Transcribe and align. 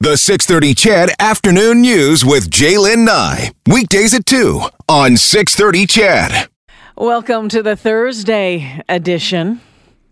The 0.00 0.16
630 0.16 0.74
CHED 0.74 1.10
Afternoon 1.18 1.80
News 1.80 2.24
with 2.24 2.48
Jaylen 2.50 3.04
Nye. 3.04 3.50
Weekdays 3.66 4.14
at 4.14 4.26
2 4.26 4.62
on 4.88 5.16
630 5.16 5.86
CHED. 5.86 6.48
Welcome 6.96 7.48
to 7.48 7.64
the 7.64 7.74
Thursday 7.74 8.80
edition. 8.88 9.60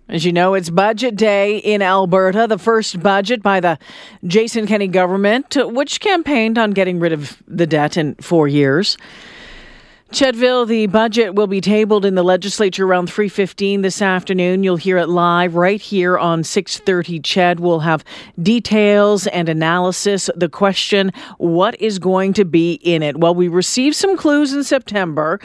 As 0.09 0.25
you 0.25 0.33
know, 0.33 0.55
it's 0.55 0.71
budget 0.71 1.15
day 1.15 1.59
in 1.59 1.83
Alberta, 1.83 2.49
the 2.49 2.59
first 2.59 3.01
budget 3.01 3.45
by 3.45 3.61
the 3.61 3.79
Jason 4.25 4.67
Kenney 4.67 4.89
government, 4.89 5.57
which 5.57 6.01
campaigned 6.01 6.59
on 6.59 6.73
getting 6.73 6.99
rid 6.99 7.13
of 7.13 7.41
the 7.47 7.65
debt 7.69 7.97
in 7.97 8.17
four 8.17 8.49
years. 8.49 8.97
Chedville, 10.17 10.67
the 10.67 10.87
budget 10.87 11.35
will 11.35 11.47
be 11.47 11.61
tabled 11.61 12.07
in 12.07 12.15
the 12.15 12.23
legislature 12.23 12.87
around 12.87 13.11
3:15 13.11 13.83
this 13.83 14.01
afternoon. 14.01 14.63
You'll 14.63 14.79
hear 14.79 14.97
it 14.97 15.11
live 15.11 15.57
right 15.57 15.79
here 15.79 16.17
on 16.17 16.43
6:30 16.43 17.21
Ched. 17.21 17.61
We'll 17.61 17.81
have 17.81 18.03
details 18.43 19.27
and 19.27 19.47
analysis. 19.47 20.31
The 20.35 20.49
question, 20.49 21.13
what 21.37 21.79
is 21.83 21.99
going 21.99 22.33
to 22.33 22.47
be 22.47 22.81
in 22.83 23.03
it? 23.03 23.19
Well, 23.19 23.35
we 23.35 23.49
received 23.49 23.95
some 23.95 24.17
clues 24.17 24.55
in 24.55 24.65
September 24.65 25.39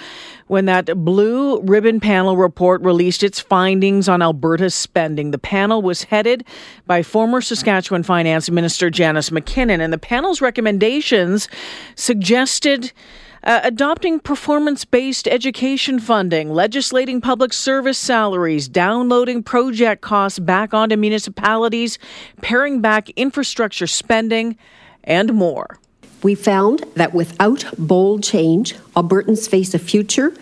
when 0.47 0.67
that 0.67 0.85
blue 1.03 1.59
ribbon 1.63 1.99
panel 1.99 2.37
report 2.37 2.81
released 2.81 3.23
its 3.23 3.41
findings 3.41 4.07
on 4.07 4.21
Alberta's 4.21 4.73
spending. 4.73 5.31
The 5.31 5.37
panel 5.37 5.81
was 5.81 6.03
headed 6.03 6.45
by 6.87 7.03
former 7.03 7.41
Saskatchewan 7.41 8.03
Finance 8.03 8.49
Minister 8.49 8.89
Janice 8.89 9.33
MacKinnon, 9.33 9.81
and 9.81 9.91
the 9.91 9.97
panel's 9.97 10.39
recommendations 10.39 11.49
suggested 11.95 12.93
uh, 13.43 13.61
adopting 13.63 14.19
performance 14.19 14.85
based 14.85 15.27
education 15.27 15.99
funding, 15.99 16.53
legislating 16.53 17.21
public 17.21 17.53
service 17.53 17.97
salaries, 17.97 18.67
downloading 18.67 19.43
project 19.43 20.01
costs 20.01 20.39
back 20.39 20.73
onto 20.73 20.95
municipalities, 20.95 21.97
paring 22.41 22.81
back 22.81 23.09
infrastructure 23.11 23.87
spending, 23.87 24.57
and 25.03 25.33
more. 25.33 25.79
We 26.23 26.35
found 26.35 26.83
that 26.95 27.13
without 27.13 27.65
bold 27.77 28.23
change, 28.23 28.75
Albertans 28.95 29.49
face 29.49 29.73
a 29.73 29.79
future 29.79 30.33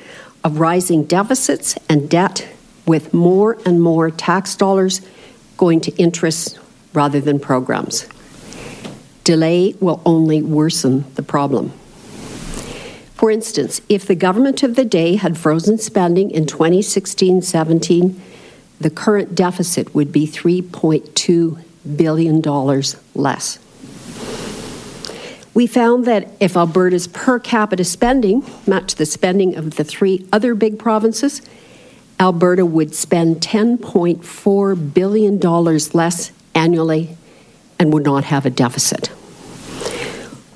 of 0.44 0.60
rising 0.60 1.04
deficits 1.04 1.78
and 1.88 2.10
debt 2.10 2.48
with 2.86 3.14
more 3.14 3.58
and 3.66 3.82
more 3.82 4.10
tax 4.10 4.56
dollars 4.56 5.02
going 5.58 5.80
to 5.82 5.96
interests 5.96 6.58
rather 6.94 7.22
than 7.22 7.40
programs. 7.40 8.08
Delay 9.24 9.76
will 9.80 10.02
only 10.06 10.42
worsen 10.42 11.06
the 11.16 11.24
problem. 11.24 11.72
For 13.20 13.30
instance, 13.30 13.82
if 13.90 14.06
the 14.06 14.16
government 14.16 14.64
of 14.64 14.76
the 14.78 14.86
day 14.86 15.18
had 15.18 15.38
frozen 15.38 15.78
spending 15.78 16.32
in 16.32 16.46
2016 16.46 17.42
17, 17.42 18.22
the 18.80 18.90
current 18.90 19.36
deficit 19.36 19.94
would 19.94 20.14
be 20.14 20.26
$3.2 20.26 21.62
billion 21.98 22.42
less. 23.16 23.60
We 25.54 25.68
found 25.68 26.06
that 26.06 26.30
if 26.40 26.56
Alberta's 26.56 27.10
per 27.10 27.40
capita 27.40 27.84
spending 27.84 28.42
matched 28.66 28.98
the 28.98 29.06
spending 29.06 29.58
of 29.58 29.76
the 29.76 29.84
three 29.84 30.26
other 30.32 30.56
big 30.56 30.80
provinces, 30.80 31.42
Alberta 32.22 32.66
would 32.66 32.96
spend 32.96 33.42
$10.4 33.42 34.94
billion 34.94 35.40
less 35.40 36.32
annually 36.56 37.18
and 37.78 37.92
would 37.92 38.06
not 38.06 38.24
have 38.24 38.46
a 38.46 38.50
deficit. 38.50 39.12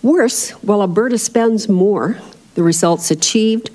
Worse, 0.01 0.51
while 0.61 0.81
Alberta 0.81 1.17
spends 1.17 1.67
more, 1.67 2.21
the 2.55 2.63
results 2.63 3.11
achieved 3.11 3.69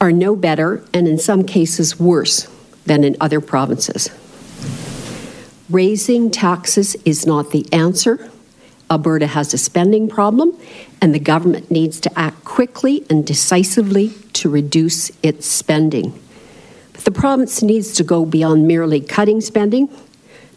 are 0.00 0.12
no 0.12 0.34
better 0.34 0.84
and 0.92 1.06
in 1.06 1.18
some 1.18 1.44
cases 1.44 1.98
worse 1.98 2.48
than 2.86 3.04
in 3.04 3.16
other 3.20 3.40
provinces. 3.40 4.10
Raising 5.70 6.30
taxes 6.30 6.96
is 7.04 7.26
not 7.26 7.50
the 7.50 7.66
answer. 7.72 8.30
Alberta 8.90 9.26
has 9.26 9.54
a 9.54 9.58
spending 9.58 10.08
problem, 10.08 10.52
and 11.00 11.14
the 11.14 11.18
government 11.18 11.70
needs 11.70 11.98
to 12.00 12.18
act 12.18 12.44
quickly 12.44 13.06
and 13.08 13.26
decisively 13.26 14.12
to 14.34 14.50
reduce 14.50 15.10
its 15.22 15.46
spending. 15.46 16.18
But 16.92 17.04
the 17.04 17.10
province 17.10 17.62
needs 17.62 17.94
to 17.94 18.04
go 18.04 18.26
beyond 18.26 18.68
merely 18.68 19.00
cutting 19.00 19.40
spending 19.40 19.88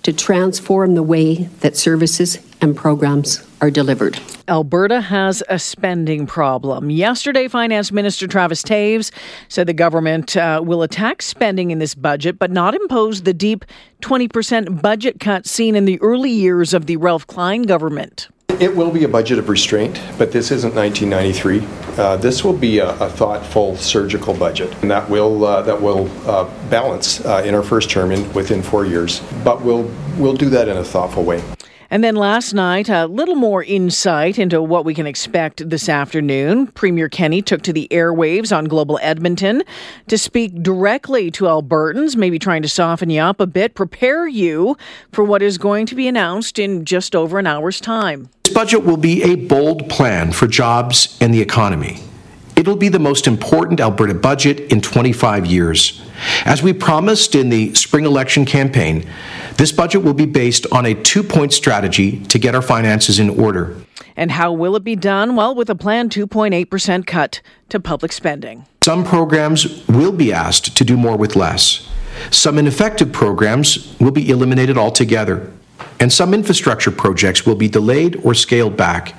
to 0.05 0.13
transform 0.13 0.93
the 0.93 1.01
way 1.01 1.49
that 1.61 1.75
services 1.75 2.37
and 2.61 2.77
programs 2.77 3.43
are 3.59 3.71
delivered. 3.71 4.19
Alberta 4.47 5.01
has 5.01 5.41
a 5.49 5.57
spending 5.57 6.27
problem. 6.27 6.91
Yesterday, 6.91 7.47
Finance 7.47 7.91
Minister 7.91 8.27
Travis 8.27 8.61
Toews 8.61 9.09
said 9.49 9.65
the 9.65 9.73
government 9.73 10.37
uh, 10.37 10.61
will 10.63 10.83
attack 10.83 11.23
spending 11.23 11.71
in 11.71 11.79
this 11.79 11.95
budget, 11.95 12.37
but 12.37 12.51
not 12.51 12.75
impose 12.75 13.23
the 13.23 13.33
deep 13.33 13.65
20% 14.03 14.79
budget 14.79 15.19
cut 15.19 15.47
seen 15.47 15.75
in 15.75 15.85
the 15.85 15.99
early 16.01 16.29
years 16.29 16.75
of 16.75 16.85
the 16.85 16.97
Ralph 16.97 17.25
Klein 17.25 17.63
government. 17.63 18.27
It 18.59 18.73
will 18.73 18.89
be 18.89 19.03
a 19.03 19.09
budget 19.09 19.37
of 19.37 19.49
restraint, 19.49 20.01
but 20.17 20.31
this 20.31 20.49
isn't 20.49 20.73
1993. 20.73 21.67
Uh, 21.97 22.15
this 22.15 22.41
will 22.41 22.53
be 22.53 22.79
a, 22.79 22.91
a, 22.99 23.09
thoughtful, 23.09 23.75
surgical 23.75 24.33
budget, 24.33 24.73
and 24.81 24.89
that 24.89 25.09
will 25.09 25.43
uh, 25.43 25.61
that 25.63 25.81
will 25.81 26.09
uh, 26.25 26.49
balance 26.69 27.23
uh, 27.25 27.43
in 27.45 27.53
our 27.53 27.63
first 27.63 27.89
term 27.89 28.11
in, 28.11 28.31
within 28.31 28.63
four 28.63 28.85
years. 28.85 29.19
But 29.43 29.61
we'll 29.61 29.91
we'll 30.17 30.35
do 30.35 30.49
that 30.51 30.69
in 30.69 30.77
a 30.77 30.85
thoughtful 30.85 31.25
way. 31.25 31.43
And 31.91 32.01
then 32.03 32.15
last 32.15 32.53
night, 32.53 32.89
a 32.89 33.07
little 33.07 33.35
more 33.35 33.63
insight 33.63 34.39
into 34.39 34.61
what 34.61 34.85
we 34.85 34.93
can 34.93 35.05
expect 35.05 35.69
this 35.69 35.89
afternoon. 35.89 36.67
Premier 36.67 37.09
Kenney 37.09 37.41
took 37.41 37.61
to 37.63 37.73
the 37.73 37.89
airwaves 37.91 38.55
on 38.55 38.65
Global 38.65 38.99
Edmonton 39.01 39.63
to 40.07 40.17
speak 40.17 40.63
directly 40.63 41.29
to 41.31 41.45
Albertans, 41.45 42.15
maybe 42.15 42.39
trying 42.39 42.61
to 42.61 42.69
soften 42.69 43.09
you 43.09 43.21
up 43.21 43.39
a 43.41 43.47
bit, 43.47 43.75
prepare 43.75 44.27
you 44.27 44.77
for 45.11 45.23
what 45.23 45.41
is 45.41 45.57
going 45.57 45.85
to 45.87 45.95
be 45.95 46.07
announced 46.07 46.57
in 46.57 46.85
just 46.85 47.15
over 47.15 47.37
an 47.37 47.47
hour's 47.47 47.81
time. 47.81 48.29
This 48.45 48.53
budget 48.53 48.83
will 48.83 48.95
be 48.95 49.23
a 49.23 49.33
bold 49.33 49.89
plan 49.89 50.31
for 50.31 50.45
jobs 50.45 51.17
and 51.19 51.33
the 51.33 51.41
economy. 51.41 52.03
It'll 52.55 52.75
be 52.75 52.89
the 52.89 52.99
most 52.99 53.25
important 53.25 53.79
Alberta 53.79 54.13
budget 54.13 54.71
in 54.71 54.81
25 54.81 55.47
years. 55.47 55.99
As 56.45 56.61
we 56.61 56.71
promised 56.71 57.33
in 57.33 57.49
the 57.49 57.73
spring 57.73 58.05
election 58.05 58.45
campaign, 58.45 59.09
this 59.57 59.71
budget 59.71 60.03
will 60.03 60.13
be 60.13 60.27
based 60.27 60.67
on 60.71 60.85
a 60.85 60.93
two 60.93 61.23
point 61.23 61.53
strategy 61.53 62.23
to 62.25 62.37
get 62.37 62.53
our 62.53 62.61
finances 62.61 63.17
in 63.17 63.31
order. 63.31 63.75
And 64.15 64.29
how 64.29 64.53
will 64.53 64.75
it 64.75 64.83
be 64.83 64.95
done? 64.95 65.35
Well, 65.35 65.55
with 65.55 65.71
a 65.71 65.75
planned 65.75 66.11
2.8% 66.11 67.07
cut 67.07 67.41
to 67.69 67.79
public 67.79 68.11
spending. 68.11 68.67
Some 68.83 69.03
programs 69.03 69.87
will 69.87 70.11
be 70.11 70.31
asked 70.31 70.77
to 70.77 70.83
do 70.83 70.97
more 70.97 71.17
with 71.17 71.35
less. 71.35 71.89
Some 72.29 72.59
ineffective 72.59 73.11
programs 73.11 73.99
will 73.99 74.11
be 74.11 74.29
eliminated 74.29 74.77
altogether. 74.77 75.51
And 75.99 76.11
some 76.11 76.33
infrastructure 76.33 76.91
projects 76.91 77.45
will 77.45 77.55
be 77.55 77.67
delayed 77.67 78.19
or 78.23 78.33
scaled 78.33 78.77
back. 78.77 79.15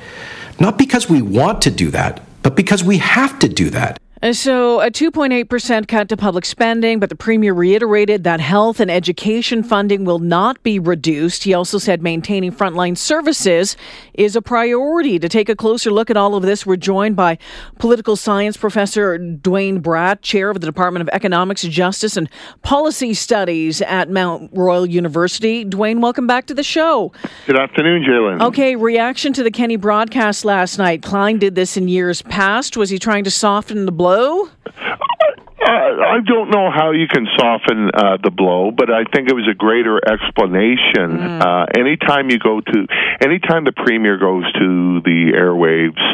Not 0.58 0.78
because 0.78 1.08
we 1.08 1.22
want 1.22 1.62
to 1.62 1.70
do 1.70 1.90
that, 1.90 2.22
but 2.42 2.56
because 2.56 2.82
we 2.82 2.98
have 2.98 3.38
to 3.40 3.48
do 3.48 3.70
that. 3.70 3.98
So, 4.32 4.80
a 4.80 4.90
2.8% 4.90 5.88
cut 5.88 6.08
to 6.08 6.16
public 6.16 6.46
spending, 6.46 6.98
but 6.98 7.10
the 7.10 7.14
Premier 7.14 7.52
reiterated 7.52 8.24
that 8.24 8.40
health 8.40 8.80
and 8.80 8.90
education 8.90 9.62
funding 9.62 10.06
will 10.06 10.20
not 10.20 10.62
be 10.62 10.78
reduced. 10.78 11.44
He 11.44 11.52
also 11.52 11.76
said 11.76 12.02
maintaining 12.02 12.50
frontline 12.50 12.96
services 12.96 13.76
is 14.14 14.34
a 14.34 14.40
priority. 14.40 15.18
To 15.18 15.28
take 15.28 15.50
a 15.50 15.54
closer 15.54 15.90
look 15.90 16.08
at 16.08 16.16
all 16.16 16.34
of 16.34 16.44
this, 16.44 16.64
we're 16.64 16.76
joined 16.76 17.14
by 17.14 17.36
political 17.78 18.16
science 18.16 18.56
professor 18.56 19.18
Duane 19.18 19.82
Bratt, 19.82 20.22
chair 20.22 20.48
of 20.48 20.60
the 20.60 20.66
Department 20.66 21.02
of 21.02 21.10
Economics, 21.12 21.60
Justice, 21.62 22.16
and 22.16 22.30
Policy 22.62 23.12
Studies 23.12 23.82
at 23.82 24.08
Mount 24.08 24.50
Royal 24.54 24.86
University. 24.86 25.62
Duane, 25.62 26.00
welcome 26.00 26.26
back 26.26 26.46
to 26.46 26.54
the 26.54 26.62
show. 26.62 27.12
Good 27.46 27.58
afternoon, 27.58 28.02
Jalen. 28.02 28.40
Okay, 28.40 28.76
reaction 28.76 29.34
to 29.34 29.42
the 29.42 29.50
Kenney 29.50 29.76
broadcast 29.76 30.46
last 30.46 30.78
night. 30.78 31.02
Klein 31.02 31.38
did 31.38 31.54
this 31.54 31.76
in 31.76 31.86
years 31.86 32.22
past. 32.22 32.78
Was 32.78 32.88
he 32.88 32.98
trying 32.98 33.24
to 33.24 33.30
soften 33.30 33.84
the 33.84 33.92
blow? 33.92 34.05
Blow? 34.06 34.48
Uh, 35.58 35.68
I 35.68 36.18
don't 36.24 36.50
know 36.50 36.70
how 36.70 36.92
you 36.92 37.08
can 37.08 37.26
soften 37.36 37.90
uh, 37.92 38.18
the 38.22 38.30
blow, 38.30 38.70
but 38.70 38.88
I 38.88 39.02
think 39.02 39.28
it 39.28 39.34
was 39.34 39.48
a 39.50 39.54
greater 39.54 39.98
explanation. 39.98 41.18
Mm. 41.18 41.42
Uh, 41.42 41.66
anytime 41.76 42.30
you 42.30 42.38
go 42.38 42.60
to, 42.60 42.86
anytime 43.20 43.64
the 43.64 43.72
premier 43.72 44.16
goes 44.18 44.44
to 44.52 45.00
the 45.02 45.32
airwaves, 45.34 46.04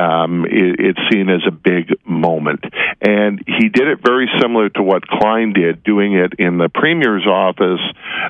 um, 0.00 0.46
it, 0.46 0.80
it's 0.80 1.00
seen 1.12 1.28
as 1.28 1.42
a 1.46 1.50
big 1.50 1.92
moment. 2.06 2.64
And 3.00 3.42
he 3.46 3.68
did 3.68 3.88
it 3.88 3.98
very 4.04 4.28
similar 4.40 4.68
to 4.70 4.82
what 4.82 5.06
Klein 5.06 5.52
did, 5.52 5.82
doing 5.82 6.14
it 6.14 6.34
in 6.38 6.58
the 6.58 6.68
premier's 6.68 7.26
office 7.26 7.80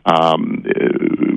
um, 0.04 0.64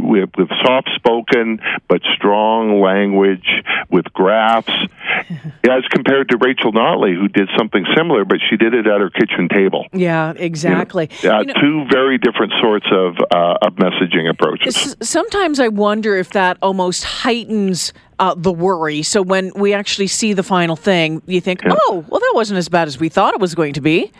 with, 0.07 0.29
with 0.37 0.49
soft 0.63 0.89
spoken 0.95 1.59
but 1.87 2.01
strong 2.15 2.81
language, 2.81 3.47
with 3.89 4.05
graphs, 4.13 4.71
as 5.63 5.83
compared 5.89 6.29
to 6.29 6.37
Rachel 6.37 6.71
Notley, 6.71 7.15
who 7.15 7.27
did 7.27 7.49
something 7.57 7.85
similar, 7.95 8.25
but 8.25 8.37
she 8.49 8.57
did 8.57 8.73
it 8.73 8.87
at 8.87 9.01
her 9.01 9.09
kitchen 9.09 9.49
table. 9.49 9.85
Yeah, 9.93 10.33
exactly. 10.35 11.09
You 11.21 11.29
know, 11.29 11.35
uh, 11.35 11.39
you 11.41 11.45
know, 11.47 11.53
two 11.61 11.85
very 11.91 12.17
different 12.17 12.53
sorts 12.61 12.87
of, 12.91 13.15
uh, 13.31 13.57
of 13.61 13.75
messaging 13.75 14.29
approaches. 14.29 14.95
Sometimes 15.01 15.59
I 15.59 15.67
wonder 15.67 16.15
if 16.15 16.31
that 16.31 16.57
almost 16.61 17.03
heightens 17.03 17.93
uh, 18.19 18.35
the 18.35 18.51
worry. 18.51 19.03
So 19.03 19.21
when 19.21 19.51
we 19.55 19.73
actually 19.73 20.07
see 20.07 20.33
the 20.33 20.43
final 20.43 20.75
thing, 20.75 21.21
you 21.25 21.41
think, 21.41 21.61
yeah. 21.63 21.75
oh, 21.87 22.05
well, 22.07 22.19
that 22.19 22.31
wasn't 22.33 22.57
as 22.57 22.69
bad 22.69 22.87
as 22.87 22.99
we 22.99 23.09
thought 23.09 23.33
it 23.33 23.39
was 23.39 23.55
going 23.55 23.73
to 23.73 23.81
be. 23.81 24.11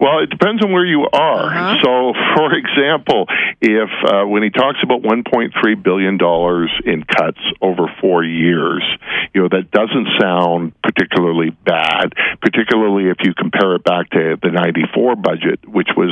Well, 0.00 0.18
it 0.18 0.30
depends 0.30 0.64
on 0.64 0.72
where 0.72 0.84
you 0.84 1.06
are. 1.12 1.46
Uh-huh. 1.46 1.76
So, 1.84 2.12
for 2.34 2.52
example, 2.58 3.26
if 3.60 3.90
uh, 4.04 4.26
when 4.26 4.42
he 4.42 4.50
talks 4.50 4.78
about 4.82 5.02
1.3 5.02 5.82
billion 5.82 6.18
dollars 6.18 6.70
in 6.84 7.04
cuts 7.04 7.38
over 7.60 7.86
four 8.00 8.24
years, 8.24 8.82
you 9.32 9.42
know 9.42 9.48
that 9.48 9.70
doesn't 9.70 10.08
sound 10.20 10.72
particularly 10.82 11.50
bad. 11.50 12.14
Particularly 12.40 13.10
if 13.10 13.18
you 13.22 13.32
compare 13.34 13.76
it 13.76 13.84
back 13.84 14.10
to 14.10 14.36
the 14.42 14.50
'94 14.50 15.16
budget, 15.16 15.60
which 15.68 15.90
was 15.96 16.10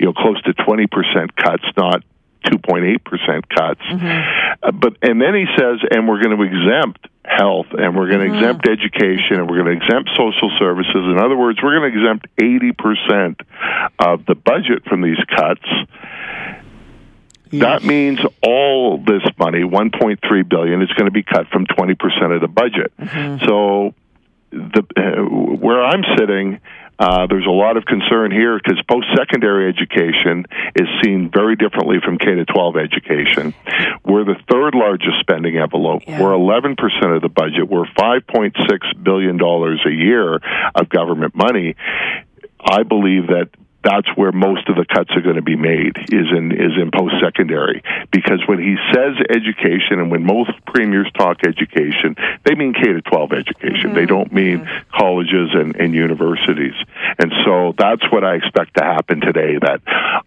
you 0.00 0.06
know 0.06 0.12
close 0.14 0.40
to 0.42 0.54
20 0.54 0.86
percent 0.86 1.36
cuts, 1.36 1.64
not 1.76 2.02
2.8% 2.46 3.48
cuts. 3.48 3.80
Uh, 4.62 4.72
but 4.72 4.96
and 5.02 5.20
then 5.20 5.34
he 5.34 5.46
says 5.58 5.80
and 5.90 6.08
we're 6.08 6.22
going 6.22 6.36
to 6.36 6.42
exempt 6.42 7.06
health 7.24 7.66
and 7.72 7.96
we're 7.96 8.08
going 8.08 8.20
to 8.30 8.34
exempt 8.36 8.68
education 8.68 9.36
and 9.40 9.50
we're 9.50 9.62
going 9.62 9.78
to 9.78 9.84
exempt 9.84 10.10
social 10.16 10.50
services. 10.58 10.94
In 10.94 11.18
other 11.18 11.36
words, 11.36 11.58
we're 11.62 11.78
going 11.78 11.92
to 11.92 11.98
exempt 11.98 12.26
80% 12.38 13.40
of 13.98 14.24
the 14.26 14.34
budget 14.34 14.84
from 14.88 15.02
these 15.02 15.18
cuts. 15.36 15.66
That 17.52 17.84
means 17.84 18.18
all 18.42 18.98
this 18.98 19.22
money, 19.38 19.60
1.3 19.60 20.48
billion, 20.48 20.82
is 20.82 20.90
going 20.90 21.06
to 21.06 21.12
be 21.12 21.22
cut 21.22 21.46
from 21.48 21.66
20% 21.66 22.34
of 22.34 22.40
the 22.40 22.48
budget. 22.48 22.92
So 23.46 23.94
the 24.50 24.82
uh, 24.96 25.56
where 25.56 25.82
I'm 25.82 26.02
sitting, 26.18 26.60
uh, 26.98 27.26
there's 27.26 27.46
a 27.46 27.50
lot 27.50 27.76
of 27.76 27.84
concern 27.84 28.30
here 28.30 28.58
because 28.58 28.80
post-secondary 28.88 29.68
education 29.68 30.46
is 30.74 30.88
seen 31.02 31.30
very 31.32 31.56
differently 31.56 31.98
from 32.02 32.18
K 32.18 32.34
to 32.34 32.44
12 32.44 32.76
education. 32.76 33.54
We're 34.04 34.24
the 34.24 34.36
third 34.50 34.74
largest 34.74 35.20
spending 35.20 35.58
envelope. 35.58 36.02
Yeah. 36.06 36.22
We're 36.22 36.32
11 36.32 36.76
percent 36.76 37.12
of 37.12 37.22
the 37.22 37.28
budget. 37.28 37.68
We're 37.68 37.84
5.6 37.84 39.02
billion 39.02 39.36
dollars 39.36 39.80
a 39.86 39.90
year 39.90 40.36
of 40.74 40.88
government 40.88 41.34
money. 41.34 41.76
I 42.60 42.82
believe 42.82 43.28
that 43.28 43.50
that's 43.86 44.08
where 44.16 44.32
most 44.32 44.68
of 44.68 44.74
the 44.74 44.84
cuts 44.84 45.10
are 45.14 45.22
going 45.22 45.36
to 45.38 45.46
be 45.46 45.54
made 45.54 45.94
is 46.10 46.26
in 46.34 46.50
is 46.50 46.74
in 46.74 46.90
post 46.90 47.14
secondary 47.22 47.82
because 48.10 48.42
when 48.46 48.58
he 48.58 48.74
says 48.92 49.14
education 49.30 50.02
and 50.02 50.10
when 50.10 50.26
most 50.26 50.50
premiers 50.66 51.06
talk 51.16 51.46
education 51.46 52.16
they 52.44 52.54
mean 52.54 52.74
K 52.74 52.92
to 52.92 53.02
12 53.02 53.32
education. 53.32 53.94
They 53.94 54.06
don't 54.06 54.32
mean 54.32 54.68
colleges 54.94 55.50
and, 55.52 55.76
and 55.76 55.94
universities. 55.94 56.74
And 57.18 57.32
so 57.44 57.74
that's 57.78 58.02
what 58.10 58.24
I 58.24 58.36
expect 58.36 58.76
to 58.76 58.84
happen 58.84 59.20
today 59.20 59.58
that 59.60 59.80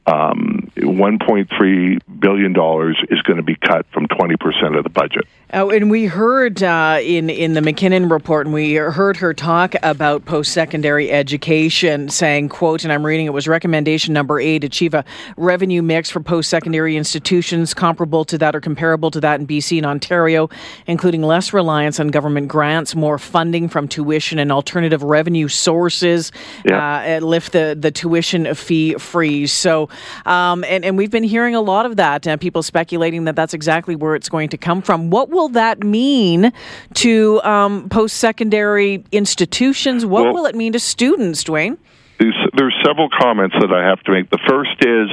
um, 0.05 0.71
1.3 0.75 1.99
billion 2.19 2.53
dollars 2.53 2.97
is 3.09 3.21
going 3.21 3.37
to 3.37 3.43
be 3.43 3.55
cut 3.55 3.85
from 3.93 4.07
20 4.07 4.35
percent 4.37 4.75
of 4.75 4.83
the 4.83 4.89
budget. 4.89 5.27
Oh, 5.51 5.71
and 5.71 5.89
we 5.89 6.05
heard 6.05 6.61
uh, 6.61 6.99
in 7.01 7.29
in 7.29 7.53
the 7.53 7.61
MacKinnon 7.61 8.09
report, 8.09 8.45
and 8.45 8.53
we 8.53 8.75
heard 8.75 9.17
her 9.17 9.33
talk 9.33 9.73
about 9.81 10.25
post 10.25 10.53
secondary 10.53 11.11
education, 11.11 12.09
saying, 12.09 12.49
"quote," 12.49 12.83
and 12.83 12.93
I'm 12.93 13.03
reading 13.03 13.25
it 13.25 13.33
was 13.33 13.47
recommendation 13.49 14.13
number 14.13 14.39
eight: 14.39 14.63
achieve 14.63 14.93
a 14.93 15.03
revenue 15.37 15.81
mix 15.81 16.09
for 16.09 16.19
post 16.19 16.49
secondary 16.49 16.95
institutions 16.95 17.73
comparable 17.73 18.23
to 18.25 18.37
that 18.37 18.55
or 18.55 18.61
comparable 18.61 19.11
to 19.11 19.19
that 19.19 19.39
in 19.39 19.47
BC 19.47 19.77
and 19.77 19.85
Ontario, 19.85 20.49
including 20.87 21.21
less 21.23 21.51
reliance 21.53 21.99
on 21.99 22.07
government 22.09 22.47
grants, 22.47 22.95
more 22.95 23.17
funding 23.17 23.67
from 23.67 23.87
tuition 23.87 24.39
and 24.39 24.51
alternative 24.51 25.03
revenue 25.03 25.47
sources, 25.47 26.31
Yeah. 26.65 27.17
uh, 27.21 27.25
lift 27.25 27.51
the 27.51 27.75
the 27.79 27.91
tuition 27.91 28.53
fee 28.55 28.93
freeze. 28.95 29.51
So, 29.51 29.89
um, 30.25 30.63
and 30.65 30.85
and 30.85 30.97
we've 30.97 31.11
been 31.11 31.23
hearing 31.23 31.55
a 31.55 31.61
lot 31.61 31.85
of 31.85 31.95
that. 31.97 32.27
Uh, 32.27 32.37
people 32.37 32.63
speculating 32.63 33.25
that 33.25 33.35
that's 33.35 33.53
exactly 33.53 33.95
where 33.95 34.15
it's 34.15 34.29
going 34.29 34.49
to 34.49 34.57
come 34.57 34.81
from. 34.81 35.09
What 35.09 35.29
will 35.29 35.49
that 35.49 35.83
mean 35.83 36.51
to 36.95 37.41
um, 37.43 37.89
post 37.89 38.17
secondary 38.17 39.03
institutions? 39.11 40.05
What 40.05 40.23
Well- 40.25 40.33
will 40.33 40.45
it 40.45 40.55
mean 40.55 40.73
to 40.73 40.79
students, 40.79 41.43
Duane? 41.43 41.77
There's, 42.59 42.75
several 42.85 43.09
comments 43.09 43.55
that 43.59 43.71
I 43.71 43.87
have 43.87 44.03
to 44.03 44.11
make. 44.11 44.29
The 44.29 44.43
first 44.47 44.75
is 44.83 45.07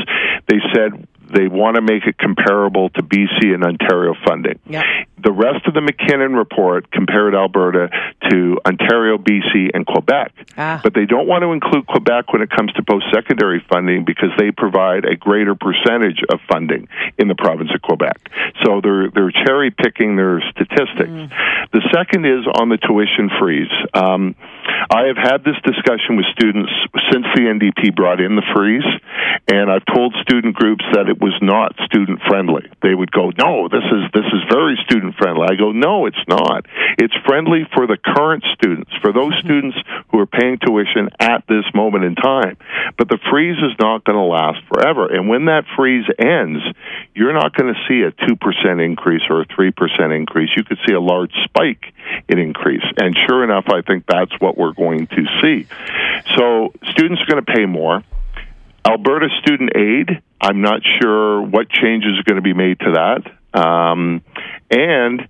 they 0.49 0.59
said 0.75 1.07
they 1.33 1.49
want 1.49 1.77
to 1.77 1.83
make 1.83 2.07
it 2.07 2.19
comparable 2.19 2.91
to 2.91 3.03
BC 3.03 3.55
and 3.55 3.65
Ontario 3.65 4.15
funding. 4.27 4.59
Yep. 4.67 4.85
The 5.23 5.33
rest 5.33 5.67
of 5.67 5.75
the 5.75 5.81
MacKinnon 5.81 6.35
report 6.35 6.91
compared 6.91 7.35
Alberta 7.35 7.89
to 8.31 8.59
Ontario, 8.67 9.19
BC, 9.19 9.71
and 9.75 9.87
Quebec. 9.87 10.33
Ah. 10.57 10.81
But 10.83 10.95
they 10.95 11.07
don't 11.07 11.27
want 11.27 11.43
to 11.43 11.53
include 11.53 11.87
Quebec 11.87 12.33
when 12.33 12.43
it 12.43 12.51
comes 12.51 12.73
to 12.75 12.83
post 12.83 13.07
secondary 13.13 13.65
funding 13.69 14.05
because 14.05 14.31
they 14.39 14.51
provide 14.51 15.05
a 15.05 15.17
greater 15.17 15.55
percentage 15.55 16.23
of 16.31 16.39
funding 16.51 16.89
in 17.19 17.29
the 17.29 17.35
province 17.35 17.71
of 17.75 17.83
Quebec. 17.83 18.31
So 18.65 18.81
they're, 18.81 19.11
they're 19.11 19.33
cherry 19.33 19.71
picking 19.71 20.17
their 20.17 20.41
statistics. 20.51 21.33
The 21.73 21.83
second 21.93 22.25
is 22.25 22.47
on 22.61 22.69
the 22.69 22.79
tuition 22.79 23.31
freeze. 23.41 23.73
Um, 23.95 24.37
I 24.91 25.07
have 25.11 25.17
had 25.17 25.45
this 25.45 25.57
discussion 25.65 26.17
with 26.17 26.27
students 26.33 26.71
since 27.11 27.27
the 27.35 27.51
NDP 27.51 27.95
brought 27.95 28.21
in 28.21 28.37
the 28.37 28.47
freeze, 28.55 28.87
and 29.51 29.71
I've 29.71 29.85
told 29.87 30.15
student 30.23 30.55
groups 30.55 30.85
that 30.93 31.09
it 31.09 31.16
was 31.21 31.35
not 31.43 31.75
student 31.85 32.21
friendly. 32.27 32.69
They 32.83 32.95
would 32.95 33.11
go, 33.11 33.33
"No, 33.39 33.69
this 33.69 33.85
is 33.85 34.03
this 34.13 34.27
is 34.27 34.43
very 34.51 34.77
student 34.85 35.17
friendly." 35.17 35.47
I 35.51 35.55
go, 35.55 35.73
"No, 35.73 36.07
it's 36.07 36.25
not. 36.29 36.67
It's 36.99 37.15
friendly 37.27 37.67
for 37.75 37.87
the 37.87 37.97
current 37.97 38.45
students, 38.55 38.91
for 39.03 39.13
those 39.13 39.33
mm-hmm. 39.35 39.47
students 39.47 39.79
who 40.11 40.19
are 40.19 40.27
paying 40.27 40.59
tuition 40.59 41.09
at 41.21 41.47
this 41.49 41.65
moment 41.75 42.05
in 42.05 42.15
time. 42.15 42.57
But 42.97 43.09
the 43.09 43.19
freeze 43.31 43.59
is 43.59 43.77
not 43.79 44.05
going 44.05 44.17
to 44.17 44.23
last 44.23 44.61
forever, 44.69 45.07
and 45.07 45.29
when 45.29 45.47
that 45.47 45.65
freeze 45.77 46.07
ends, 46.19 46.63
you're 47.15 47.35
not 47.35 47.55
going 47.55 47.73
to 47.73 47.81
see 47.89 48.03
a 48.03 48.11
two 48.27 48.37
percent 48.37 48.81
increase 48.81 49.23
or 49.29 49.43
a 49.43 49.47
three 49.47 49.71
percent 49.71 50.13
increase. 50.13 50.51
You 50.57 50.65
could 50.65 50.79
see 50.87 50.95
a 50.95 51.01
large 51.01 51.33
spike 51.45 51.93
in 52.29 52.39
increase, 52.39 52.85
and 52.99 53.17
sure 53.27 53.45
enough, 53.45 53.67
I 53.69 53.83
think 53.83 54.05
that's 54.07 54.33
what 54.41 54.57
we're 54.57 54.73
going 54.73 55.07
to 55.07 55.25
see. 55.43 55.67
So 56.37 56.73
students 56.91 57.23
are 57.23 57.27
going 57.27 57.45
to 57.45 57.53
pay 57.53 57.67
more. 57.67 58.03
Alberta 58.87 59.29
student 59.43 59.71
aid, 59.75 60.23
I'm 60.41 60.61
not 60.61 60.81
sure 61.01 61.43
what 61.43 61.69
changes 61.69 62.19
are 62.19 62.23
going 62.23 62.37
to 62.37 62.43
be 62.43 62.55
made 62.55 62.79
to 62.81 62.93
that. 62.93 63.59
Um, 63.59 64.23
and 64.71 65.29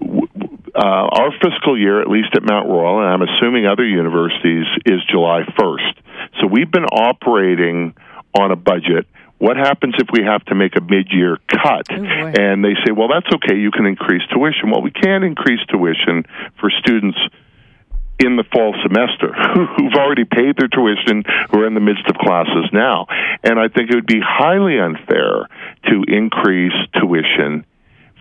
w- 0.00 0.28
uh, 0.74 1.06
our 1.12 1.30
fiscal 1.42 1.78
year, 1.78 2.00
at 2.00 2.08
least 2.08 2.28
at 2.34 2.42
Mount 2.42 2.68
Royal, 2.68 3.00
and 3.00 3.08
I'm 3.08 3.22
assuming 3.22 3.66
other 3.66 3.84
universities, 3.84 4.66
is 4.86 5.00
July 5.10 5.42
1st. 5.58 5.94
So 6.40 6.46
we've 6.46 6.70
been 6.70 6.86
operating 6.86 7.94
on 8.38 8.50
a 8.50 8.56
budget. 8.56 9.06
What 9.38 9.56
happens 9.56 9.94
if 9.98 10.08
we 10.12 10.24
have 10.24 10.44
to 10.46 10.54
make 10.54 10.76
a 10.76 10.80
mid-year 10.80 11.38
cut? 11.48 11.88
boy. 11.88 12.32
and 12.40 12.64
they 12.64 12.74
say, 12.86 12.92
well, 12.92 13.08
that's 13.08 13.28
okay. 13.34 13.58
You 13.58 13.70
can 13.70 13.86
increase 13.86 14.22
tuition. 14.32 14.70
Well, 14.70 14.82
we 14.82 14.90
can 14.90 15.22
increase 15.22 15.60
tuition 15.68 16.24
for 16.58 16.70
students 16.70 17.18
in 18.18 18.36
the 18.36 18.44
fall 18.52 18.74
semester 18.82 19.32
who've 19.76 19.94
already 19.94 20.24
paid 20.24 20.56
their 20.56 20.68
tuition, 20.68 21.24
who 21.50 21.60
are 21.60 21.66
in 21.66 21.74
the 21.74 21.80
midst 21.80 22.06
of 22.08 22.16
classes 22.16 22.70
now. 22.72 23.06
And 23.42 23.58
I 23.58 23.68
think 23.68 23.90
it 23.90 23.94
would 23.94 24.06
be 24.06 24.20
highly 24.22 24.78
unfair 24.78 25.48
to 25.90 26.04
increase 26.06 26.74
tuition 27.00 27.66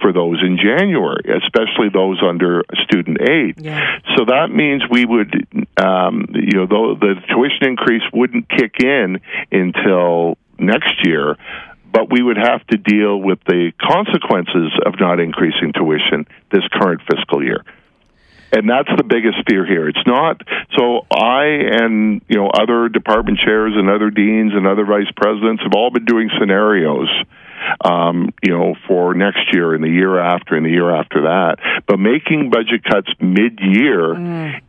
for 0.02 0.12
those 0.12 0.42
in 0.42 0.58
January, 0.58 1.24
especially 1.38 1.88
those 1.94 2.22
under 2.22 2.64
student 2.84 3.18
aid. 3.22 3.62
Yeah. 3.62 4.00
So 4.18 4.26
that 4.26 4.50
means 4.52 4.84
we 4.90 5.06
would, 5.06 5.34
um, 5.78 6.28
you 6.34 6.58
know, 6.58 6.66
the, 6.66 6.98
the 7.00 7.14
tuition 7.34 7.70
increase 7.70 8.04
wouldn't 8.12 8.50
kick 8.50 8.84
in 8.84 9.22
until 9.52 10.38
next 10.60 11.06
year. 11.06 11.38
But 11.94 12.12
we 12.12 12.24
would 12.24 12.38
have 12.38 12.66
to 12.68 12.78
deal 12.78 13.22
with 13.22 13.38
the 13.46 13.72
consequences 13.80 14.74
of 14.84 15.00
not 15.00 15.20
increasing 15.20 15.72
tuition 15.74 16.26
this 16.52 16.64
current 16.74 17.02
fiscal 17.08 17.44
year 17.44 17.64
and 18.54 18.70
that's 18.70 18.90
the 18.96 19.04
biggest 19.04 19.38
fear 19.50 19.66
here. 19.66 19.90
It's 19.90 20.06
not 20.06 20.42
so. 20.78 21.06
I 21.10 21.46
and 21.82 22.22
you 22.28 22.38
know 22.38 22.50
other 22.54 22.88
department 22.88 23.40
chairs 23.44 23.74
and 23.76 23.90
other 23.90 24.12
deans 24.12 24.54
and 24.54 24.68
other 24.68 24.86
vice 24.86 25.10
presidents 25.18 25.64
have 25.64 25.74
all 25.76 25.90
been 25.90 26.06
doing 26.06 26.30
scenarios. 26.40 27.10
Um, 27.84 28.34
you 28.42 28.52
know, 28.52 28.76
for 28.88 29.14
next 29.14 29.54
year 29.54 29.74
and 29.74 29.84
the 29.84 29.90
year 29.90 30.20
after 30.20 30.56
and 30.56 30.66
the 30.66 30.70
year 30.70 30.94
after 30.94 31.24
that, 31.24 31.58
but 31.88 31.98
making 31.98 32.50
budget 32.50 32.84
cuts 32.84 33.10
mid-year 33.20 34.14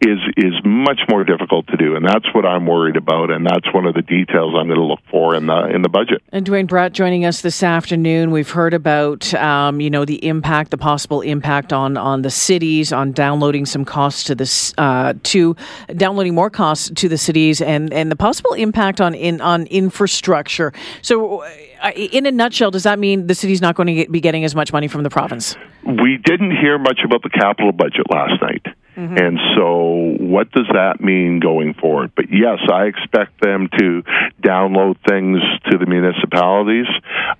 is 0.00 0.18
is 0.36 0.54
much 0.64 1.00
more 1.08 1.24
difficult 1.24 1.66
to 1.68 1.76
do, 1.76 1.96
and 1.96 2.06
that's 2.06 2.26
what 2.34 2.44
I'm 2.44 2.66
worried 2.66 2.96
about, 2.96 3.30
and 3.30 3.46
that's 3.46 3.72
one 3.72 3.86
of 3.86 3.94
the 3.94 4.02
details 4.02 4.54
I'm 4.56 4.66
going 4.66 4.78
to 4.78 4.84
look 4.84 5.00
for 5.10 5.34
in 5.34 5.46
the 5.46 5.66
in 5.74 5.82
the 5.82 5.88
budget. 5.88 6.22
And 6.32 6.44
Duane 6.44 6.66
Bratt 6.66 6.92
joining 6.92 7.24
us 7.24 7.40
this 7.40 7.62
afternoon. 7.62 8.30
We've 8.30 8.50
heard 8.50 8.74
about 8.74 9.32
um, 9.34 9.80
you 9.80 9.90
know 9.90 10.04
the 10.04 10.24
impact, 10.26 10.70
the 10.70 10.78
possible 10.78 11.20
impact 11.20 11.72
on 11.72 11.96
on 11.96 12.22
the 12.22 12.30
cities, 12.30 12.92
on 12.92 13.12
downloading 13.12 13.66
some 13.66 13.84
costs 13.84 14.24
to 14.24 14.34
this 14.34 14.74
uh, 14.78 15.14
to 15.24 15.56
downloading 15.96 16.34
more 16.34 16.50
costs 16.50 16.90
to 16.94 17.08
the 17.08 17.18
cities, 17.18 17.60
and 17.60 17.92
and 17.92 18.10
the 18.10 18.16
possible 18.16 18.52
impact 18.54 19.00
on 19.00 19.14
in 19.14 19.40
on 19.40 19.66
infrastructure. 19.66 20.72
So, 21.02 21.44
in 21.90 22.26
a 22.26 22.32
nutshell, 22.32 22.70
does 22.70 22.84
that 22.84 22.98
mean 22.98 23.26
the 23.26 23.34
city's 23.34 23.60
not 23.60 23.74
going 23.74 23.86
to 23.88 23.94
get, 23.94 24.12
be 24.12 24.20
getting 24.20 24.44
as 24.44 24.54
much 24.54 24.72
money 24.72 24.88
from 24.88 25.02
the 25.02 25.10
province? 25.10 25.56
We 25.84 26.18
didn't 26.24 26.56
hear 26.56 26.78
much 26.78 27.00
about 27.04 27.22
the 27.22 27.30
capital 27.30 27.72
budget 27.72 28.06
last 28.10 28.40
night. 28.40 28.66
Mm-hmm. 28.96 29.18
And 29.18 29.38
so, 29.56 30.24
what 30.24 30.50
does 30.52 30.66
that 30.72 31.00
mean 31.00 31.40
going 31.40 31.74
forward? 31.74 32.12
But 32.14 32.26
yes, 32.30 32.58
I 32.70 32.84
expect 32.84 33.40
them 33.40 33.68
to 33.78 34.02
download 34.40 34.96
things 35.06 35.40
to 35.70 35.78
the 35.78 35.86
municipalities. 35.86 36.86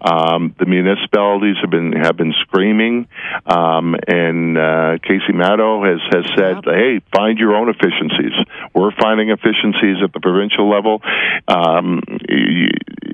Um, 0.01 0.55
the 0.59 0.67
municipalities 0.67 1.57
have 1.61 1.71
been 1.71 1.93
have 1.93 2.17
been 2.17 2.35
screaming, 2.43 3.07
um, 3.47 3.95
and 4.09 4.59
uh, 4.59 4.99
Kaycee 4.99 5.35
Madu 5.35 5.85
has 5.85 6.01
has 6.13 6.25
said, 6.37 6.57
yep. 6.57 6.75
"Hey, 6.75 7.01
find 7.15 7.39
your 7.39 7.55
own 7.55 7.69
efficiencies." 7.69 8.35
We're 8.75 8.93
finding 9.01 9.31
efficiencies 9.31 10.03
at 10.03 10.13
the 10.13 10.21
provincial 10.21 10.69
level. 10.69 11.03
Um, 11.47 12.03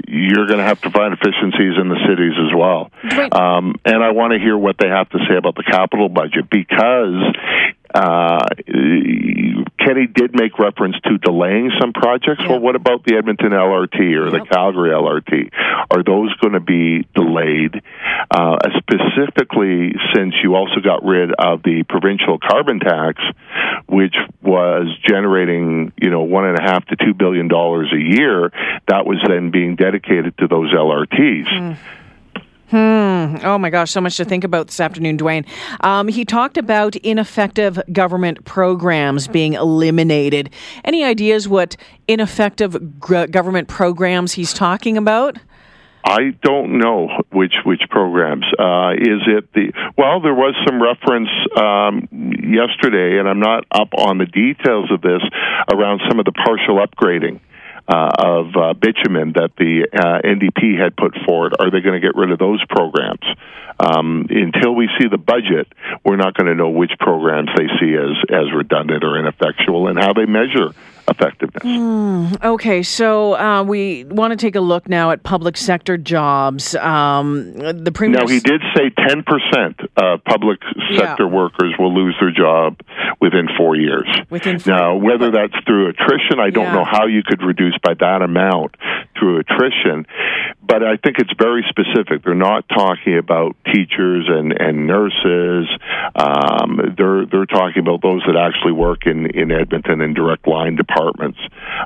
you're 0.08 0.46
going 0.46 0.58
to 0.58 0.64
have 0.64 0.80
to 0.82 0.90
find 0.90 1.12
efficiencies 1.14 1.78
in 1.80 1.88
the 1.88 2.00
cities 2.08 2.34
as 2.36 2.52
well. 2.56 2.90
Um, 3.32 3.76
and 3.84 4.02
I 4.02 4.10
want 4.10 4.32
to 4.32 4.38
hear 4.38 4.56
what 4.56 4.76
they 4.78 4.88
have 4.88 5.08
to 5.10 5.18
say 5.28 5.36
about 5.36 5.54
the 5.54 5.62
capital 5.62 6.08
budget 6.08 6.50
because 6.50 7.14
uh, 7.94 8.46
Kenney 9.78 10.06
did 10.06 10.34
make 10.34 10.58
reference 10.58 10.96
to 11.04 11.18
delaying 11.18 11.70
some 11.80 11.92
projects. 11.92 12.40
Yep. 12.40 12.50
Well, 12.50 12.60
what 12.60 12.76
about 12.76 13.04
the 13.04 13.16
Edmonton 13.16 13.50
LRT 13.50 13.98
or 13.98 14.28
yep. 14.28 14.32
the 14.32 14.46
Calgary 14.50 14.90
LRT? 14.90 15.50
Are 15.90 16.02
those 16.02 16.34
going 16.36 16.54
to 16.54 16.60
be 16.60 17.06
delayed? 17.14 17.82
Uh, 18.30 18.56
specifically, 18.78 19.92
since 20.14 20.34
you 20.42 20.54
also 20.54 20.80
got 20.84 21.04
rid 21.04 21.32
of 21.32 21.62
the 21.62 21.84
provincial 21.88 22.38
carbon 22.38 22.78
tax, 22.78 23.22
which 23.86 24.14
was 24.42 24.86
generating, 25.08 25.92
you 26.00 26.10
know, 26.10 26.22
one 26.22 26.46
and 26.46 26.58
a 26.58 26.62
half 26.62 26.84
to 26.86 26.96
two 26.96 27.14
billion 27.14 27.48
dollars 27.48 27.92
a 27.92 27.98
year, 27.98 28.52
that 28.86 29.06
was 29.06 29.18
then 29.26 29.50
being 29.50 29.76
dedicated 29.76 30.36
to 30.38 30.46
those 30.46 30.72
LRTs. 30.72 31.48
Mm. 31.48 31.78
Hmm. 32.70 33.36
Oh 33.42 33.58
my 33.58 33.68
gosh, 33.68 33.90
so 33.90 34.00
much 34.00 34.16
to 34.18 34.24
think 34.24 34.44
about 34.44 34.68
this 34.68 34.78
afternoon, 34.78 35.16
Duane. 35.16 35.44
Um, 35.80 36.06
he 36.06 36.24
talked 36.24 36.56
about 36.56 36.94
ineffective 36.96 37.80
government 37.92 38.44
programs 38.44 39.26
being 39.26 39.54
eliminated. 39.54 40.50
Any 40.84 41.02
ideas 41.02 41.48
what 41.48 41.76
ineffective 42.06 42.76
g- 43.08 43.26
government 43.26 43.66
programs 43.66 44.34
he's 44.34 44.52
talking 44.52 44.96
about? 44.96 45.36
I 46.04 46.30
don't 46.42 46.78
know 46.78 47.08
which 47.30 47.54
which 47.64 47.82
programs. 47.90 48.44
Uh, 48.58 48.92
is 48.92 49.20
it 49.26 49.52
the 49.52 49.72
well? 49.98 50.20
There 50.20 50.34
was 50.34 50.54
some 50.66 50.80
reference 50.80 51.28
um, 51.56 52.08
yesterday, 52.54 53.18
and 53.18 53.28
I'm 53.28 53.40
not 53.40 53.64
up 53.70 53.88
on 53.98 54.18
the 54.18 54.26
details 54.26 54.90
of 54.92 55.02
this 55.02 55.20
around 55.74 56.00
some 56.08 56.18
of 56.18 56.24
the 56.24 56.32
partial 56.32 56.78
upgrading 56.78 57.40
uh, 57.90 58.10
of 58.18 58.46
uh, 58.54 58.72
bitumen 58.74 59.32
that 59.34 59.50
the 59.58 59.88
uh, 59.92 60.22
NDP 60.22 60.78
had 60.80 60.96
put 60.96 61.16
forward. 61.26 61.54
Are 61.58 61.70
they 61.70 61.80
going 61.80 62.00
to 62.00 62.06
get 62.06 62.14
rid 62.14 62.30
of 62.30 62.38
those 62.38 62.64
programs? 62.68 63.26
Um, 63.80 64.26
until 64.30 64.74
we 64.74 64.88
see 65.00 65.08
the 65.08 65.18
budget, 65.18 65.66
we're 66.04 66.16
not 66.16 66.34
going 66.34 66.46
to 66.46 66.54
know 66.54 66.70
which 66.70 66.92
programs 67.00 67.48
they 67.56 67.66
see 67.80 67.96
as 67.96 68.14
as 68.28 68.52
redundant 68.54 69.02
or 69.02 69.18
ineffectual 69.18 69.88
and 69.88 69.98
how 69.98 70.12
they 70.12 70.26
measure 70.26 70.70
effectiveness. 71.10 71.62
Mm, 71.62 72.42
okay, 72.42 72.82
so 72.82 73.36
uh, 73.36 73.62
we 73.62 74.04
want 74.04 74.32
to 74.32 74.36
take 74.36 74.54
a 74.54 74.60
look 74.60 74.88
now 74.88 75.10
at 75.10 75.22
public 75.22 75.56
sector 75.56 75.96
jobs. 75.96 76.74
Um, 76.76 77.52
the 77.54 77.92
premier. 77.92 78.20
Now 78.20 78.26
he 78.26 78.40
did 78.40 78.62
say 78.74 78.90
ten 78.90 79.22
percent 79.22 79.80
of 79.96 80.24
public 80.24 80.60
sector 80.96 81.24
yeah. 81.24 81.34
workers 81.34 81.74
will 81.78 81.94
lose 81.94 82.16
their 82.20 82.30
job 82.30 82.78
within 83.20 83.48
four 83.58 83.76
years. 83.76 84.08
Within 84.30 84.58
four 84.58 84.72
now, 84.72 84.96
whether 84.96 85.30
that's 85.30 85.54
through 85.66 85.88
attrition, 85.90 86.40
I 86.40 86.50
don't 86.50 86.64
yeah. 86.64 86.74
know 86.74 86.84
how 86.84 87.06
you 87.06 87.22
could 87.24 87.42
reduce 87.42 87.76
by 87.82 87.94
that 87.94 88.22
amount 88.22 88.76
through 89.20 89.38
attrition 89.40 90.06
but 90.70 90.84
I 90.84 90.96
think 90.98 91.18
it's 91.18 91.32
very 91.36 91.64
specific. 91.68 92.22
They're 92.22 92.34
not 92.36 92.68
talking 92.68 93.18
about 93.18 93.56
teachers 93.66 94.26
and, 94.28 94.52
and 94.52 94.86
nurses. 94.86 95.68
Um, 96.14 96.94
they're 96.96 97.26
they're 97.26 97.46
talking 97.46 97.80
about 97.80 98.02
those 98.02 98.22
that 98.26 98.36
actually 98.36 98.72
work 98.72 99.06
in, 99.06 99.26
in 99.26 99.50
Edmonton 99.50 100.00
in 100.00 100.14
direct 100.14 100.46
line 100.46 100.76
departments. 100.76 101.40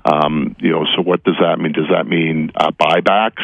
Um, 0.04 0.54
you 0.58 0.70
know, 0.70 0.84
so 0.94 1.02
what 1.02 1.24
does 1.24 1.36
that 1.40 1.58
mean? 1.58 1.72
Does 1.72 1.88
that 1.90 2.06
mean 2.06 2.50
uh, 2.54 2.72
buybacks? 2.72 3.42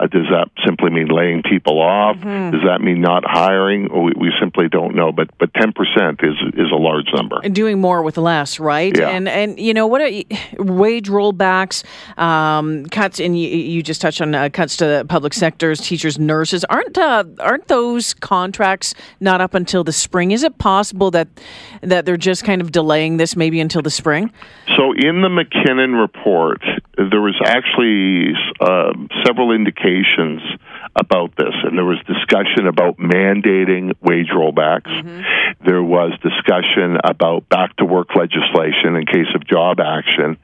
Uh, 0.00 0.06
does 0.06 0.26
that 0.30 0.48
simply 0.64 0.90
mean 0.90 1.08
laying 1.08 1.42
people 1.42 1.80
off? 1.80 2.16
Mm-hmm. 2.16 2.52
Does 2.52 2.62
that 2.66 2.80
mean 2.80 3.02
not 3.02 3.22
hiring? 3.26 3.88
We, 3.92 4.12
we 4.16 4.32
simply 4.40 4.68
don't 4.68 4.94
know. 4.94 5.12
But 5.12 5.28
but 5.38 5.52
ten 5.52 5.72
percent 5.72 6.20
is 6.22 6.36
is 6.54 6.70
a 6.72 6.76
large 6.76 7.08
number. 7.14 7.40
And 7.44 7.54
doing 7.54 7.80
more 7.80 8.02
with 8.02 8.16
less, 8.16 8.58
right? 8.58 8.96
Yeah. 8.96 9.10
And 9.10 9.28
and 9.28 9.60
you 9.60 9.74
know 9.74 9.86
what? 9.86 10.00
Are, 10.00 10.10
wage 10.58 11.08
rollbacks, 11.08 11.84
um, 12.18 12.86
cuts, 12.86 13.20
and 13.20 13.38
you, 13.38 13.48
you, 13.48 13.82
just 13.82 14.00
touched 14.00 14.22
on 14.22 14.34
uh, 14.34 14.48
cuts 14.50 14.76
to 14.78 15.04
public 15.08 15.34
sectors, 15.34 15.80
teachers, 15.80 16.18
nurses. 16.18 16.64
Aren't 16.64 16.96
uh, 16.96 17.24
aren't 17.38 17.68
those 17.68 18.14
contracts 18.14 18.94
not 19.20 19.42
up 19.42 19.52
until 19.52 19.84
the 19.84 19.92
spring? 19.92 20.30
Is 20.30 20.42
it 20.42 20.56
possible 20.56 21.10
that 21.10 21.28
that 21.82 22.06
they're 22.06 22.16
just 22.16 22.44
kind 22.44 22.62
of 22.62 22.72
delaying 22.72 23.18
this 23.18 23.36
maybe 23.36 23.60
until 23.60 23.82
the 23.82 23.90
spring? 23.90 24.32
So 24.76 24.92
in 24.92 25.20
the 25.20 25.28
MacKinnon 25.28 25.92
report, 25.92 26.62
there 26.96 27.20
was 27.20 27.38
actually 27.44 28.32
uh, 28.60 28.92
several 29.26 29.52
indications 29.52 29.89
Nations 29.90 30.40
about 30.96 31.36
this, 31.36 31.54
and 31.64 31.76
there 31.76 31.84
was 31.84 31.98
discussion 32.06 32.66
about 32.66 32.98
mandating 32.98 33.94
wage 34.00 34.28
rollbacks. 34.28 34.90
Mm-hmm. 34.90 35.64
There 35.66 35.82
was 35.82 36.12
discussion 36.22 36.98
about 37.04 37.48
back 37.48 37.76
to 37.76 37.84
work 37.84 38.14
legislation 38.14 38.96
in 38.96 39.06
case 39.06 39.30
of 39.34 39.46
job 39.46 39.78
action, 39.80 40.38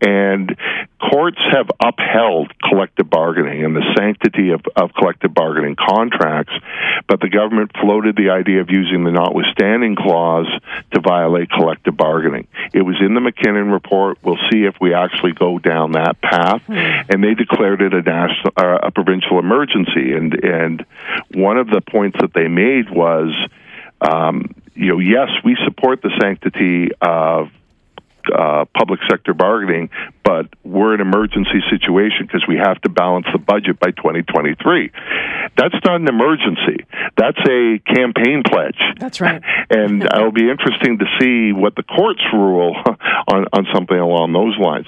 and 0.00 0.56
courts 1.00 1.40
have 1.50 1.68
upheld 1.80 2.52
collective 2.62 3.08
bargaining 3.08 3.64
and 3.64 3.74
the 3.74 3.84
sanctity 3.96 4.50
of, 4.50 4.60
of 4.76 4.92
collective 4.94 5.32
bargaining 5.34 5.76
contracts, 5.76 6.52
but 7.08 7.20
the 7.20 7.28
government 7.28 7.72
floated 7.80 8.16
the 8.16 8.30
idea 8.30 8.60
of 8.60 8.70
using 8.70 9.04
the 9.04 9.10
notwithstanding 9.10 9.96
clause 9.96 10.48
to 10.92 11.00
violate 11.00 11.50
collective 11.50 11.96
bargaining. 11.96 12.46
It 12.72 12.82
was 12.82 12.96
in 13.00 13.14
the 13.14 13.20
MacKinnon 13.20 13.70
report. 13.70 14.18
We'll 14.22 14.38
see 14.50 14.64
if 14.64 14.74
we 14.80 14.94
actually 14.94 15.32
go 15.32 15.58
down 15.58 15.92
that 15.92 16.20
path, 16.20 16.62
mm-hmm. 16.68 17.10
and 17.10 17.24
they 17.24 17.34
declared 17.34 17.82
it 17.82 17.94
a 17.94 18.02
national, 18.02 18.52
uh, 18.56 18.78
a 18.82 18.90
provincial 18.90 19.38
emergency. 19.38 19.87
And 19.96 20.44
and 20.44 20.86
one 21.34 21.58
of 21.58 21.68
the 21.68 21.80
points 21.80 22.18
that 22.20 22.32
they 22.34 22.48
made 22.48 22.90
was. 22.90 23.34
Um, 24.00 24.54
you 24.78 24.92
know, 24.92 25.00
yes, 25.00 25.28
we 25.44 25.56
support 25.66 26.02
the 26.02 26.10
sanctity 26.20 26.90
of 27.02 27.50
uh, 28.32 28.64
public 28.76 29.00
sector 29.10 29.34
bargaining, 29.34 29.90
but 30.22 30.46
we're 30.64 30.94
in 30.94 31.00
an 31.00 31.06
emergency 31.06 31.62
situation 31.70 32.26
because 32.26 32.44
we 32.46 32.56
have 32.56 32.80
to 32.82 32.88
balance 32.88 33.26
the 33.32 33.38
budget 33.38 33.78
by 33.80 33.90
2023. 33.90 34.92
That's 35.56 35.74
not 35.84 36.00
an 36.00 36.08
emergency. 36.08 36.84
That's 37.18 37.38
a 37.50 37.80
campaign 37.84 38.44
pledge. 38.46 38.78
That's 38.98 39.20
right. 39.20 39.42
and 39.70 40.02
it'll 40.14 40.30
be 40.30 40.48
interesting 40.48 40.98
to 40.98 41.04
see 41.20 41.52
what 41.52 41.74
the 41.74 41.82
courts 41.82 42.22
rule 42.32 42.76
on, 43.28 43.46
on 43.52 43.66
something 43.74 43.98
along 43.98 44.32
those 44.32 44.56
lines. 44.56 44.86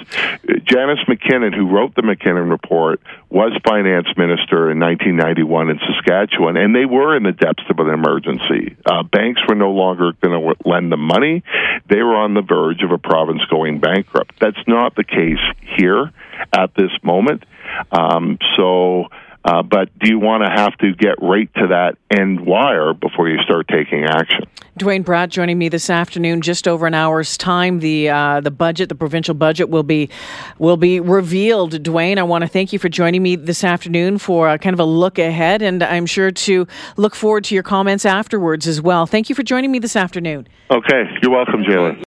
Janice 0.64 1.00
MacKinnon, 1.08 1.52
who 1.52 1.68
wrote 1.68 1.96
the 1.96 2.02
MacKinnon 2.02 2.48
report, 2.48 3.00
was 3.28 3.52
finance 3.66 4.06
minister 4.16 4.70
in 4.70 4.78
1991 4.78 5.70
in 5.70 5.80
Saskatchewan, 5.80 6.56
and 6.56 6.74
they 6.74 6.86
were 6.86 7.16
in 7.16 7.24
the 7.24 7.32
depths 7.32 7.64
of 7.68 7.78
an 7.80 7.88
emergency. 7.88 8.76
Uh, 8.86 9.02
banks 9.02 9.40
were 9.48 9.56
no 9.56 9.72
longer 9.72 10.12
going 10.22 10.38
to 10.40 10.68
lend 10.68 10.92
them 10.92 11.00
money. 11.00 11.42
They 11.88 12.02
were 12.02 12.16
on 12.16 12.34
the 12.34 12.42
verge 12.42 12.82
of 12.82 12.92
a 12.92 12.98
province 12.98 13.42
going 13.50 13.80
bankrupt. 13.80 14.38
That's 14.40 14.62
not 14.68 14.94
the 14.94 15.04
case 15.04 15.42
here 15.76 16.12
at 16.52 16.74
this 16.74 16.90
moment. 17.02 17.44
Um, 17.92 18.38
so, 18.56 19.08
uh, 19.44 19.62
but 19.62 19.96
do 19.98 20.10
you 20.10 20.18
want 20.18 20.44
to 20.44 20.50
have 20.50 20.76
to 20.78 20.92
get 20.92 21.22
right 21.22 21.52
to 21.54 21.68
that 21.68 21.96
end 22.10 22.44
wire 22.44 22.92
before 22.92 23.28
you 23.28 23.38
start 23.42 23.66
taking 23.68 24.04
action? 24.04 24.44
Duane 24.76 25.02
Bratt 25.02 25.30
joining 25.30 25.58
me 25.58 25.68
this 25.68 25.90
afternoon, 25.90 26.42
just 26.42 26.68
over 26.68 26.86
an 26.86 26.94
hour's 26.94 27.36
time. 27.36 27.80
The 27.80 28.10
uh, 28.10 28.40
the 28.40 28.50
budget, 28.50 28.88
the 28.88 28.94
provincial 28.94 29.34
budget, 29.34 29.68
will 29.68 29.82
be 29.82 30.10
will 30.58 30.76
be 30.76 31.00
revealed. 31.00 31.82
Duane, 31.82 32.18
I 32.18 32.22
want 32.22 32.42
to 32.42 32.48
thank 32.48 32.72
you 32.72 32.78
for 32.78 32.88
joining 32.88 33.22
me 33.22 33.36
this 33.36 33.64
afternoon 33.64 34.18
for 34.18 34.48
a, 34.48 34.58
kind 34.58 34.74
of 34.74 34.80
a 34.80 34.84
look 34.84 35.18
ahead, 35.18 35.62
and 35.62 35.82
I'm 35.82 36.06
sure 36.06 36.30
to 36.30 36.66
look 36.96 37.14
forward 37.14 37.44
to 37.44 37.54
your 37.54 37.64
comments 37.64 38.04
afterwards 38.04 38.66
as 38.66 38.80
well. 38.80 39.06
Thank 39.06 39.28
you 39.28 39.34
for 39.34 39.42
joining 39.42 39.72
me 39.72 39.78
this 39.78 39.96
afternoon. 39.96 40.48
Okay, 40.70 41.04
you're 41.22 41.32
welcome, 41.32 41.62
Jalen. 41.62 41.98